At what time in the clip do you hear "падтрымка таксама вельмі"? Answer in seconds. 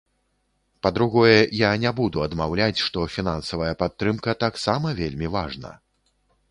3.83-5.27